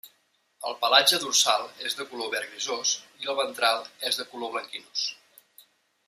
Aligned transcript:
El 0.69 0.75
pelatge 0.83 1.17
dorsal 1.23 1.65
és 1.89 1.97
de 1.99 2.07
color 2.13 2.31
verd 2.33 2.49
grisós 2.55 2.93
i 3.25 3.29
el 3.33 3.37
ventral 3.43 3.81
és 4.11 4.17
de 4.23 4.29
color 4.35 4.55
blanquinós. 4.57 5.05